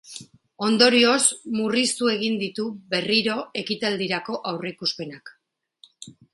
[0.67, 1.19] Ondorioz,
[1.57, 5.33] murriztu egin ditu berriro ekitaldirako aurreikuspenak.